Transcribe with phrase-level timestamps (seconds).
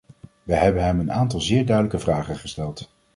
[0.43, 2.89] Wij hebben hem een aantal zeer duidelijke vragen gesteld.